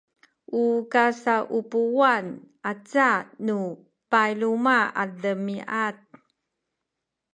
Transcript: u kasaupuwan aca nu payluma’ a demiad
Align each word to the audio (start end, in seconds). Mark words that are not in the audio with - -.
u 0.61 0.63
kasaupuwan 0.91 2.25
aca 2.71 3.09
nu 3.45 3.57
payluma’ 4.11 4.75
a 5.01 5.03
demiad 5.21 5.97